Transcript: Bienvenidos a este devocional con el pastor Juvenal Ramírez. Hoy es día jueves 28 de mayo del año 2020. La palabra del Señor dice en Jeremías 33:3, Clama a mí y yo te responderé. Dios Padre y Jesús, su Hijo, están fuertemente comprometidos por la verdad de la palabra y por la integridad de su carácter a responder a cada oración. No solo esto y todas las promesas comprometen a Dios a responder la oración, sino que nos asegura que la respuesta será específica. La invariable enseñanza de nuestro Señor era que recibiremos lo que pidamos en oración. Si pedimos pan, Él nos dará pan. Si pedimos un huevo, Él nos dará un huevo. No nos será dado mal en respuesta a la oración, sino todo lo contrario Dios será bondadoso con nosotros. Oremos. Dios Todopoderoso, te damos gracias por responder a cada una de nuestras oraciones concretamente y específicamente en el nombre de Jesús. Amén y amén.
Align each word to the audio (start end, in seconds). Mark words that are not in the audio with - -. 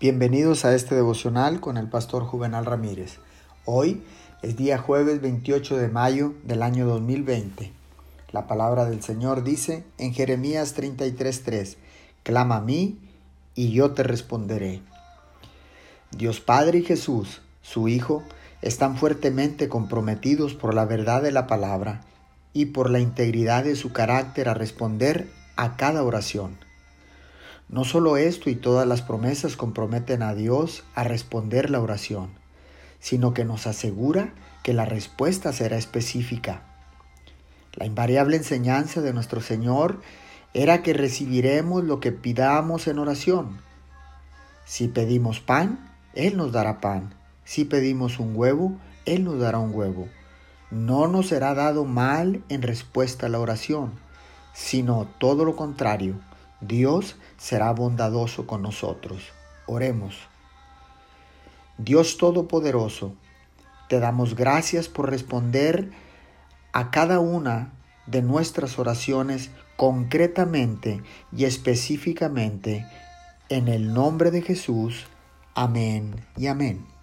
Bienvenidos 0.00 0.64
a 0.64 0.76
este 0.76 0.94
devocional 0.94 1.58
con 1.58 1.76
el 1.76 1.88
pastor 1.88 2.22
Juvenal 2.22 2.64
Ramírez. 2.66 3.18
Hoy 3.64 4.04
es 4.42 4.56
día 4.56 4.78
jueves 4.78 5.20
28 5.20 5.76
de 5.76 5.88
mayo 5.88 6.34
del 6.44 6.62
año 6.62 6.86
2020. 6.86 7.72
La 8.30 8.46
palabra 8.46 8.84
del 8.84 9.02
Señor 9.02 9.42
dice 9.42 9.84
en 9.98 10.14
Jeremías 10.14 10.76
33:3, 10.76 11.78
Clama 12.22 12.58
a 12.58 12.60
mí 12.60 13.00
y 13.56 13.72
yo 13.72 13.90
te 13.90 14.04
responderé. 14.04 14.82
Dios 16.12 16.38
Padre 16.38 16.78
y 16.78 16.84
Jesús, 16.84 17.42
su 17.62 17.88
Hijo, 17.88 18.22
están 18.62 18.96
fuertemente 18.98 19.68
comprometidos 19.68 20.54
por 20.54 20.74
la 20.74 20.84
verdad 20.84 21.22
de 21.22 21.32
la 21.32 21.48
palabra 21.48 22.02
y 22.52 22.66
por 22.66 22.88
la 22.88 23.00
integridad 23.00 23.64
de 23.64 23.74
su 23.74 23.92
carácter 23.92 24.48
a 24.48 24.54
responder 24.54 25.28
a 25.56 25.76
cada 25.76 26.04
oración. 26.04 26.67
No 27.68 27.84
solo 27.84 28.16
esto 28.16 28.48
y 28.48 28.54
todas 28.54 28.88
las 28.88 29.02
promesas 29.02 29.56
comprometen 29.56 30.22
a 30.22 30.34
Dios 30.34 30.84
a 30.94 31.04
responder 31.04 31.68
la 31.68 31.82
oración, 31.82 32.30
sino 32.98 33.34
que 33.34 33.44
nos 33.44 33.66
asegura 33.66 34.32
que 34.62 34.72
la 34.72 34.86
respuesta 34.86 35.52
será 35.52 35.76
específica. 35.76 36.62
La 37.74 37.84
invariable 37.84 38.38
enseñanza 38.38 39.02
de 39.02 39.12
nuestro 39.12 39.42
Señor 39.42 40.00
era 40.54 40.82
que 40.82 40.94
recibiremos 40.94 41.84
lo 41.84 42.00
que 42.00 42.10
pidamos 42.10 42.88
en 42.88 42.98
oración. 42.98 43.60
Si 44.64 44.88
pedimos 44.88 45.40
pan, 45.40 45.92
Él 46.14 46.38
nos 46.38 46.52
dará 46.52 46.80
pan. 46.80 47.12
Si 47.44 47.66
pedimos 47.66 48.18
un 48.18 48.34
huevo, 48.34 48.78
Él 49.04 49.24
nos 49.24 49.38
dará 49.38 49.58
un 49.58 49.74
huevo. 49.74 50.08
No 50.70 51.06
nos 51.06 51.28
será 51.28 51.52
dado 51.52 51.84
mal 51.84 52.42
en 52.48 52.62
respuesta 52.62 53.26
a 53.26 53.28
la 53.28 53.40
oración, 53.40 53.92
sino 54.54 55.06
todo 55.18 55.44
lo 55.44 55.54
contrario 55.54 56.18
Dios 56.60 57.16
será 57.36 57.72
bondadoso 57.72 58.46
con 58.46 58.62
nosotros. 58.62 59.22
Oremos. 59.66 60.16
Dios 61.76 62.16
Todopoderoso, 62.16 63.14
te 63.88 64.00
damos 64.00 64.34
gracias 64.34 64.88
por 64.88 65.10
responder 65.10 65.90
a 66.72 66.90
cada 66.90 67.20
una 67.20 67.72
de 68.06 68.22
nuestras 68.22 68.78
oraciones 68.78 69.50
concretamente 69.76 71.02
y 71.30 71.44
específicamente 71.44 72.84
en 73.48 73.68
el 73.68 73.94
nombre 73.94 74.30
de 74.30 74.42
Jesús. 74.42 75.06
Amén 75.54 76.16
y 76.36 76.48
amén. 76.48 76.97